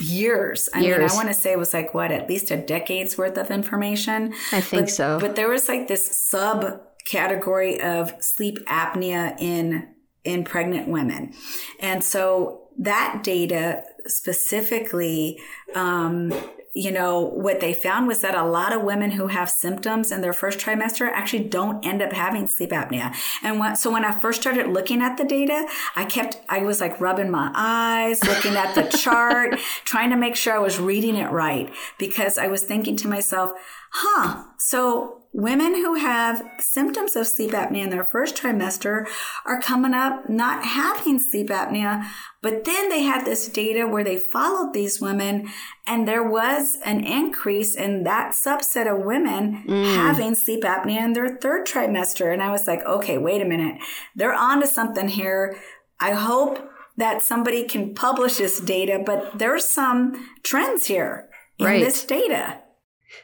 [0.01, 0.69] years.
[0.75, 3.37] I mean, I want to say it was like what at least a decade's worth
[3.39, 4.35] of information.
[4.53, 5.19] I think But- so.
[5.21, 9.89] But there was like this subcategory of sleep apnea in
[10.25, 11.35] in pregnant women,
[11.81, 15.39] and so that data specifically.
[15.75, 16.33] Um,
[16.75, 20.21] you know, what they found was that a lot of women who have symptoms in
[20.23, 23.15] their first trimester actually don't end up having sleep apnea.
[23.45, 26.81] And when, so when I first started looking at the data, I kept, I was
[26.81, 31.15] like rubbing my eyes, looking at the chart, trying to make sure I was reading
[31.15, 33.53] it right because I was thinking to myself,
[33.95, 39.07] huh, so women who have symptoms of sleep apnea in their first trimester
[39.45, 42.05] are coming up not having sleep apnea.
[42.43, 45.49] But then they had this data where they followed these women
[45.87, 49.97] and there was an increase in that subset of women mm.
[49.97, 52.33] having sleep apnea in their third trimester.
[52.33, 53.79] And I was like, okay, wait a minute.
[54.15, 55.57] They're onto something here.
[56.01, 56.59] I hope
[56.97, 61.29] that somebody can publish this data, but there's some trends here
[61.59, 61.85] in Right.
[61.85, 62.61] this data.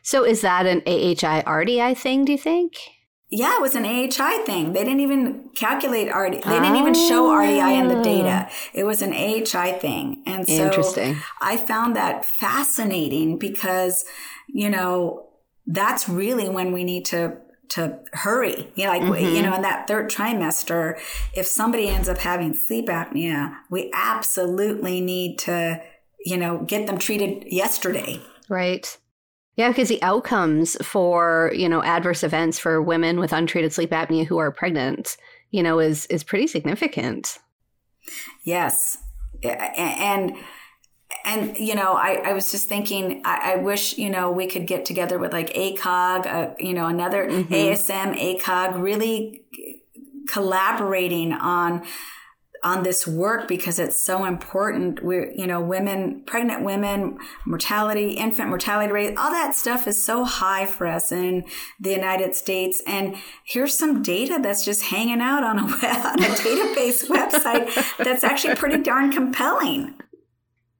[0.02, 2.74] So is that an AHI RDI thing, do you think?
[3.32, 4.72] Yeah, it was an AHI thing.
[4.72, 6.42] They didn't even calculate RDI.
[6.42, 8.48] They didn't even show RDI in the data.
[8.74, 10.24] It was an AHI thing.
[10.26, 11.16] And so Interesting.
[11.40, 14.04] I found that fascinating because,
[14.48, 15.28] you know,
[15.64, 17.36] that's really when we need to
[17.70, 18.72] to hurry.
[18.74, 19.36] You know, like Mm-hmm.
[19.36, 20.98] you know, in that third trimester,
[21.32, 25.80] if somebody ends up having sleep apnea, we absolutely need to,
[26.24, 28.20] you know, get them treated yesterday.
[28.48, 28.98] Right.
[29.60, 34.24] Yeah, because the outcomes for, you know, adverse events for women with untreated sleep apnea
[34.24, 35.18] who are pregnant,
[35.50, 37.38] you know, is is pretty significant.
[38.42, 38.96] Yes.
[39.44, 40.34] And,
[41.26, 44.66] and, you know, I, I was just thinking, I, I wish, you know, we could
[44.66, 49.42] get together with like ACOG, uh, you know, another AASM, ACOG, really
[50.26, 51.84] collaborating on,
[52.62, 55.02] on this work because it's so important.
[55.02, 60.24] We're, you know, women, pregnant women, mortality, infant mortality rate, all that stuff is so
[60.24, 61.44] high for us in
[61.78, 62.82] the United States.
[62.86, 68.24] And here's some data that's just hanging out on a, on a database website that's
[68.24, 69.94] actually pretty darn compelling.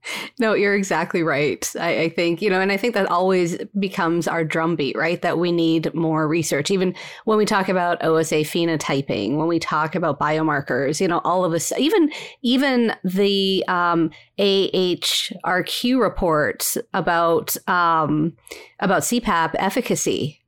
[0.38, 1.70] No, you're exactly right.
[1.78, 5.20] I, I think, you know, and I think that always becomes our drumbeat, right?
[5.20, 6.70] That we need more research.
[6.70, 6.94] Even
[7.26, 11.52] when we talk about OSA phenotyping, when we talk about biomarkers, you know, all of
[11.52, 12.10] this, even
[12.40, 18.34] even the um, AHRQ report about um,
[18.78, 20.40] about CPAP efficacy,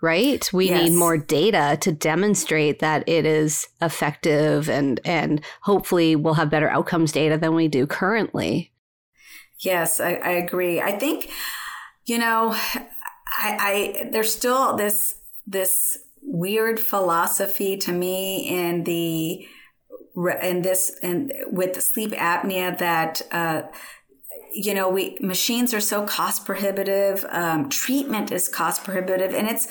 [0.00, 0.50] right?
[0.54, 0.90] We Yes.
[0.90, 6.70] need more data to demonstrate that it is effective, and and hopefully we'll have better
[6.70, 8.70] outcomes data than we do currently.
[9.60, 10.80] Yes, I, I agree.
[10.80, 11.30] I think,
[12.06, 12.54] you know,
[13.36, 19.46] I, I there's still this this weird philosophy to me in the
[20.42, 23.62] in this and with sleep apnea that uh,
[24.52, 29.66] you know we machines are so cost prohibitive um, treatment is cost prohibitive and it's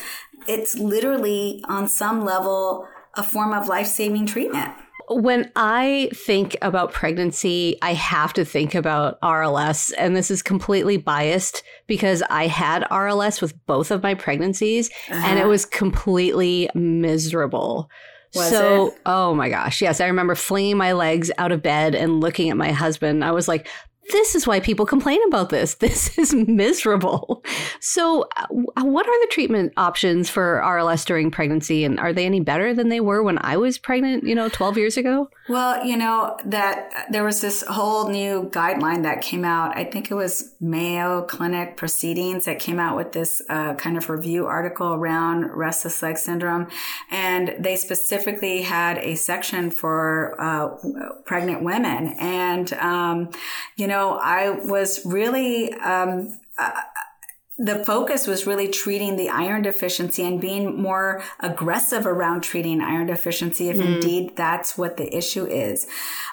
[0.47, 2.85] it's literally on some level
[3.15, 4.73] a form of life-saving treatment
[5.09, 9.91] when I think about pregnancy, I have to think about RLS.
[9.97, 15.21] And this is completely biased because I had RLS with both of my pregnancies uh-huh.
[15.25, 15.49] and it uh-huh.
[15.49, 17.89] was completely miserable.
[18.35, 19.01] Was so, it?
[19.05, 19.81] oh my gosh.
[19.81, 20.01] Yes.
[20.01, 23.23] I remember flinging my legs out of bed and looking at my husband.
[23.23, 23.67] I was like,
[24.11, 25.75] this is why people complain about this.
[25.93, 27.43] This is miserable.
[27.79, 28.47] So, uh,
[28.81, 31.83] what are the treatment options for RLS during pregnancy?
[31.83, 34.77] And are they any better than they were when I was pregnant, you know, 12
[34.77, 35.29] years ago?
[35.49, 39.77] Well, you know, that there was this whole new guideline that came out.
[39.77, 44.09] I think it was Mayo Clinic Proceedings that came out with this uh, kind of
[44.09, 46.67] review article around restless leg syndrome.
[47.11, 50.69] And they specifically had a section for uh,
[51.25, 52.15] pregnant women.
[52.17, 53.29] And, um,
[53.75, 56.71] you know, know, I was really, um, uh,
[57.57, 63.07] the focus was really treating the iron deficiency and being more aggressive around treating iron
[63.07, 63.85] deficiency if mm.
[63.85, 65.87] indeed that's what the issue is.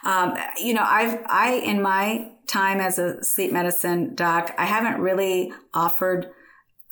[0.04, 5.00] Um, you know, I've, I, in my time as a sleep medicine doc, I haven't
[5.00, 6.30] really offered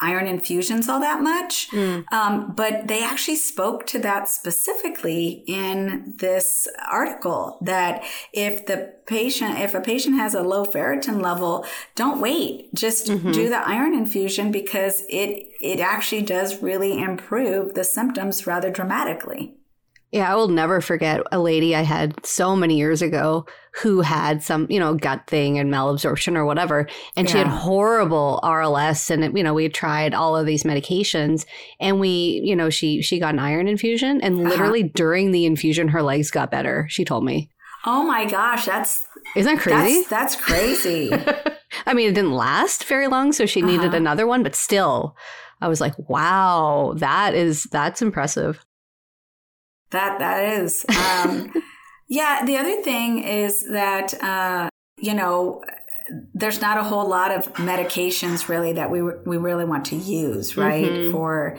[0.01, 1.71] iron infusions all that much.
[1.71, 2.11] Mm.
[2.13, 9.59] Um, but they actually spoke to that specifically in this article that if the patient,
[9.59, 12.73] if a patient has a low ferritin level, don't wait.
[12.75, 13.33] Just mm-hmm.
[13.33, 19.58] do the iron infusion because it, it actually does really improve the symptoms rather dramatically.
[20.11, 23.45] Yeah, I will never forget a lady I had so many years ago
[23.83, 26.89] who had some, you know, gut thing and malabsorption or whatever.
[27.15, 27.33] And yeah.
[27.33, 29.11] she had horrible RLS.
[29.11, 31.45] And, you know, we tried all of these medications
[31.79, 34.49] and we, you know, she, she got an iron infusion and uh-huh.
[34.49, 34.93] literally uh-huh.
[34.95, 36.87] during the infusion, her legs got better.
[36.89, 37.51] She told me.
[37.85, 38.65] Oh my gosh.
[38.65, 39.03] That's,
[39.37, 40.05] isn't that crazy?
[40.09, 41.13] That's, that's crazy.
[41.87, 43.33] I mean, it didn't last very long.
[43.33, 43.97] So she needed uh-huh.
[43.99, 45.15] another one, but still,
[45.61, 48.65] I was like, wow, that is, that's impressive.
[49.91, 50.85] That that is.
[50.89, 51.53] Um,
[52.09, 52.45] yeah.
[52.45, 54.69] The other thing is that uh,
[54.99, 55.63] you know
[56.35, 60.57] there's not a whole lot of medications really that we we really want to use,
[60.57, 60.85] right?
[60.85, 61.13] Mm-hmm.
[61.13, 61.59] For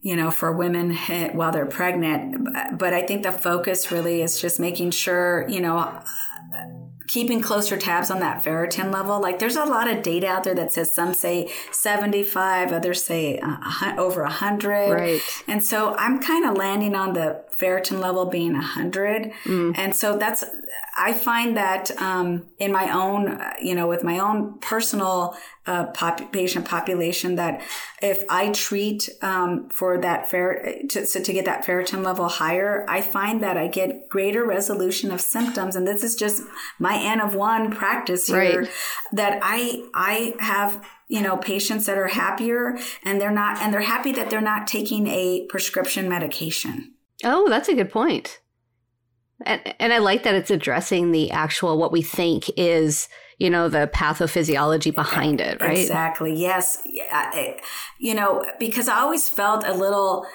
[0.00, 0.94] you know, for women
[1.34, 2.48] while they're pregnant.
[2.78, 6.00] But I think the focus really is just making sure, you know,
[7.08, 9.18] keeping closer tabs on that ferritin level.
[9.20, 13.40] Like there's a lot of data out there that says some say 75, others say
[13.42, 14.90] uh, over 100.
[14.90, 15.20] Right.
[15.48, 19.32] And so I'm kind of landing on the ferritin level being 100.
[19.44, 19.76] Mm.
[19.76, 20.44] And so that's,
[20.96, 25.36] I find that um, in my own, you know, with my own personal
[25.66, 27.60] uh, pop- patient population, that
[28.00, 32.86] if I treat um, for that fer- to, so to get that ferritin level higher,
[32.88, 35.74] I find that I get greater resolution of symptoms.
[35.74, 36.42] And this is just
[36.78, 38.70] my N of one practice here right.
[39.12, 43.80] that I, I have you know patients that are happier and they're not and they're
[43.80, 46.92] happy that they're not taking a prescription medication
[47.24, 48.40] Oh, that's a good point.
[49.44, 53.08] And, and I like that it's addressing the actual what we think is,
[53.38, 55.78] you know, the pathophysiology behind it, right?
[55.78, 56.34] Exactly.
[56.34, 56.82] Yes.
[57.98, 60.26] You know, because I always felt a little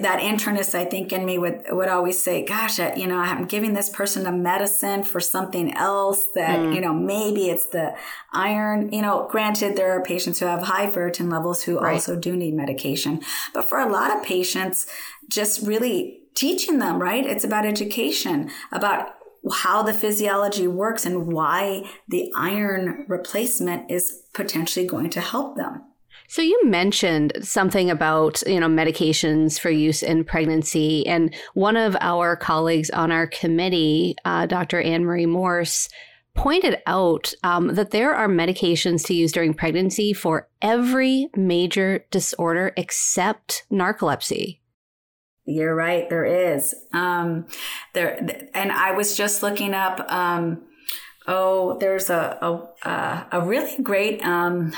[0.00, 3.74] that internist I think in me would would always say, "Gosh, you know, I'm giving
[3.74, 6.74] this person a medicine for something else that mm.
[6.74, 7.94] you know maybe it's the
[8.32, 11.94] iron." You know, granted, there are patients who have high ferritin levels who right.
[11.94, 13.20] also do need medication,
[13.52, 14.86] but for a lot of patients,
[15.28, 17.26] just really teaching them, right?
[17.26, 19.14] It's about education, about
[19.52, 25.82] how the physiology works and why the iron replacement is potentially going to help them.
[26.30, 31.06] So you mentioned something about, you know, medications for use in pregnancy.
[31.06, 34.82] And one of our colleagues on our committee, uh, Dr.
[34.82, 35.88] Anne Marie Morse,
[36.34, 42.72] pointed out um, that there are medications to use during pregnancy for every major disorder
[42.76, 44.58] except narcolepsy.
[45.46, 46.10] You're right.
[46.10, 46.74] There is.
[46.92, 47.46] Um,
[47.94, 50.00] there, and I was just looking up.
[50.12, 50.62] Um,
[51.26, 54.22] oh, there's a a, a really great.
[54.22, 54.74] Um,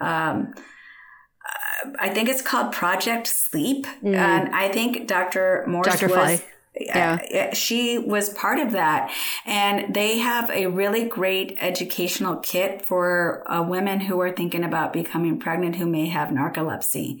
[0.00, 4.14] um, uh, I think it's called Project Sleep, mm.
[4.14, 5.64] and I think Dr.
[5.66, 6.08] Morse Dr.
[6.08, 6.42] was.
[6.80, 7.54] Yeah.
[7.54, 9.12] she was part of that.
[9.44, 14.92] And they have a really great educational kit for uh, women who are thinking about
[14.92, 17.20] becoming pregnant who may have narcolepsy.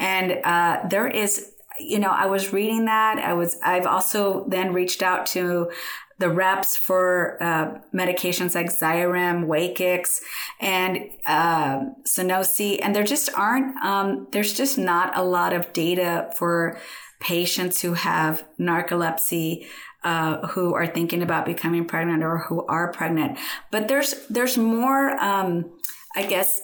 [0.00, 3.18] And uh, there is you know, I was reading that.
[3.18, 5.70] I was, I've also then reached out to
[6.18, 10.20] the reps for uh, medications like Xyrem, Wakix,
[10.60, 11.84] and uh,
[12.82, 13.76] and there just aren't.
[13.84, 16.78] Um, there's just not a lot of data for
[17.20, 19.66] patients who have narcolepsy.
[20.04, 23.36] Uh, who are thinking about becoming pregnant or who are pregnant,
[23.72, 25.76] but there's there's more, um,
[26.14, 26.60] I guess,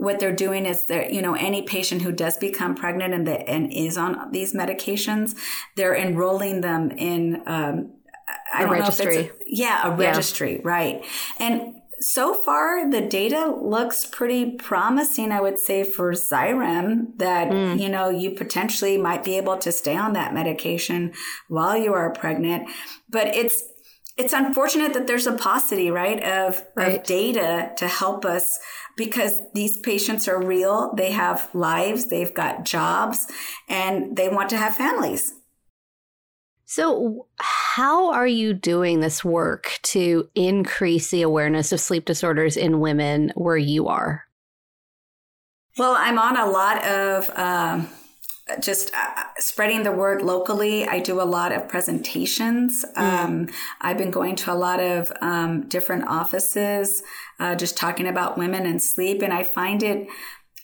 [0.00, 3.48] what they're doing is they're, you know, any patient who does become pregnant and, the,
[3.48, 5.36] and is on these medications,
[5.76, 7.92] they're enrolling them in, um,
[8.52, 9.04] I a registry.
[9.04, 10.60] know if it's a, yeah, a registry, yeah.
[10.64, 11.04] right.
[11.38, 17.78] And so far the data looks pretty promising i would say for xyrem that mm.
[17.78, 21.12] you know you potentially might be able to stay on that medication
[21.48, 22.68] while you are pregnant
[23.08, 23.62] but it's
[24.16, 26.96] it's unfortunate that there's a paucity right of, right.
[26.96, 28.58] of data to help us
[28.96, 33.26] because these patients are real they have lives they've got jobs
[33.68, 35.34] and they want to have families
[36.70, 42.78] so, how are you doing this work to increase the awareness of sleep disorders in
[42.78, 44.28] women where you are?
[45.76, 47.88] Well, I'm on a lot of um,
[48.60, 50.86] just uh, spreading the word locally.
[50.86, 52.84] I do a lot of presentations.
[52.96, 53.02] Mm.
[53.02, 53.48] Um,
[53.80, 57.02] I've been going to a lot of um, different offices,
[57.40, 60.06] uh, just talking about women and sleep, and I find it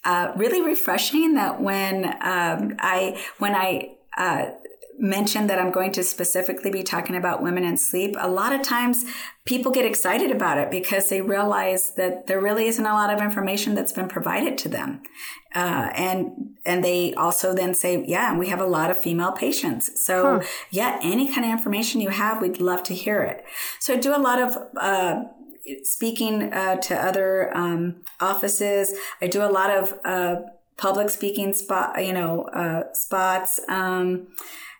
[0.05, 4.51] uh, really refreshing that when um, I when I uh,
[4.97, 8.61] mentioned that I'm going to specifically be talking about women and sleep, a lot of
[8.63, 9.05] times
[9.45, 13.21] people get excited about it because they realize that there really isn't a lot of
[13.21, 15.01] information that's been provided to them.
[15.55, 19.99] Uh, and and they also then say, yeah, we have a lot of female patients.
[20.01, 20.47] So huh.
[20.71, 23.43] yeah, any kind of information you have, we'd love to hear it.
[23.79, 25.23] So I do a lot of uh,
[25.83, 28.93] speaking uh, to other um, offices.
[29.21, 30.35] I do a lot of uh,
[30.77, 33.59] public speaking spot, you know, uh, spots.
[33.67, 34.27] Um,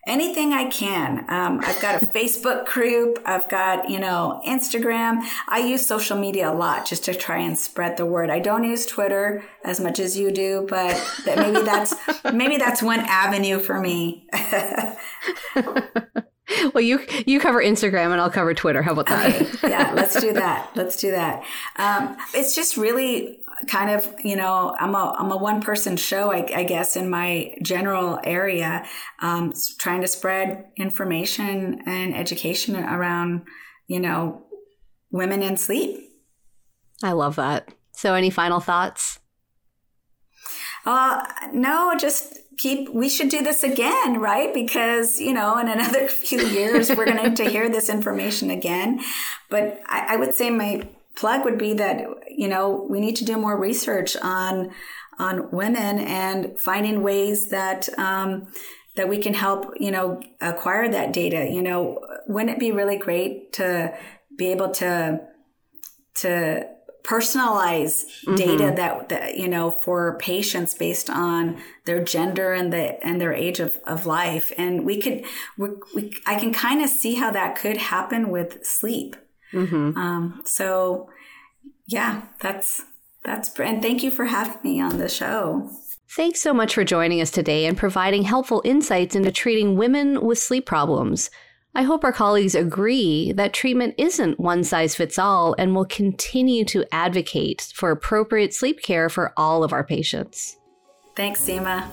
[0.08, 1.26] anything I can.
[1.30, 3.20] Um, I've got a Facebook group.
[3.26, 5.22] I've got, you know, Instagram.
[5.48, 8.30] I use social media a lot just to try and spread the word.
[8.30, 10.96] I don't use Twitter as much as you do, but
[11.26, 11.94] that maybe that's,
[12.34, 14.28] maybe that's one avenue for me.
[16.74, 18.82] well, you you cover Instagram and I'll cover Twitter.
[18.82, 19.42] How about that?
[19.42, 19.70] Okay.
[19.70, 20.72] Yeah, let's do that.
[20.76, 21.44] Let's do that.
[21.76, 26.32] Um, it's just really kind of, you know, I'm a, I'm a one person show,
[26.32, 28.86] I, I, guess, in my general area,
[29.22, 33.44] um, trying to spread information and education around,
[33.88, 34.46] you know,
[35.12, 36.00] women in sleep.
[37.02, 37.74] I love that.
[37.94, 39.20] So, any final thoughts?
[40.86, 44.54] Uh, no, just keep, we should do this again, right?
[44.54, 49.02] Because, you know, in another few years, we're going to hear this information again.
[49.50, 50.88] But I, I would say my
[51.18, 54.72] plug would be that you know we need to do more research on
[55.20, 58.48] on women and finding ways that um,
[58.96, 61.50] that we can help you know acquire that data.
[61.52, 63.98] You know wouldn't it be really great to
[64.38, 65.22] be able to
[66.16, 66.68] to
[67.04, 68.36] personalize mm-hmm.
[68.36, 73.34] data that, that you know for patients based on their gender and the and their
[73.34, 74.54] age of, of life?
[74.58, 75.26] And we could
[75.58, 79.16] we, we i can kind of see how that could happen with sleep
[79.54, 79.98] Mm-hmm.
[79.98, 81.10] Um, so,
[81.86, 82.82] yeah, that's
[83.24, 85.70] that's and thank you for having me on the show.
[86.10, 90.40] Thanks so much for joining us today and providing helpful insights into treating women with
[90.40, 91.30] sleep problems.
[91.76, 96.66] I hope our colleagues agree that treatment isn't one size fits all and will continue
[96.66, 100.58] to advocate for appropriate sleep care for all of our patients.
[101.16, 101.88] Thanks, Seema.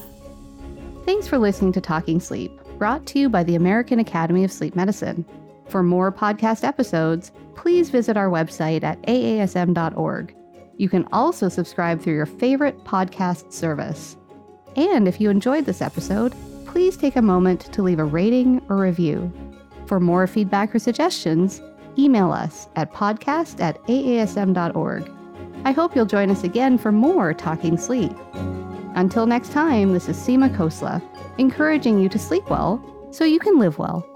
[1.04, 4.74] Thanks for listening to Talking Sleep, brought to you by the American Academy of Sleep
[4.74, 5.24] Medicine.
[5.68, 10.34] For more podcast episodes, please visit our website at aasm.org.
[10.76, 14.16] You can also subscribe through your favorite podcast service.
[14.76, 16.34] And if you enjoyed this episode,
[16.66, 19.32] please take a moment to leave a rating or review.
[19.86, 21.62] For more feedback or suggestions,
[21.96, 25.10] email us at podcast at aasm.org.
[25.64, 28.12] I hope you'll join us again for more Talking Sleep.
[28.96, 31.02] Until next time, this is Seema Khosla,
[31.38, 32.82] encouraging you to sleep well
[33.12, 34.13] so you can live well.